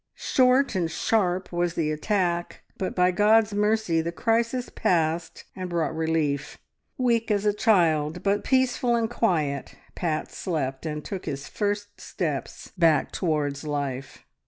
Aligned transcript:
Short 0.15 0.73
and 0.73 0.89
sharp 0.89 1.51
was 1.53 1.75
the 1.75 1.91
attack, 1.91 2.63
but 2.79 2.95
by 2.95 3.11
God's 3.11 3.53
mercy 3.53 4.01
the 4.01 4.11
crisis 4.11 4.67
passed, 4.69 5.43
and 5.55 5.69
brought 5.69 5.95
relief. 5.95 6.57
Weak 6.97 7.29
as 7.29 7.45
a 7.45 7.53
child, 7.53 8.23
but 8.23 8.43
peaceful 8.43 8.95
and 8.95 9.07
quiet, 9.07 9.75
Pat 9.93 10.31
slept, 10.31 10.87
and 10.87 11.05
took 11.05 11.25
his 11.27 11.47
first 11.47 12.01
steps 12.01 12.71
back 12.79 13.11
towards 13.11 13.63
life. 13.63 14.25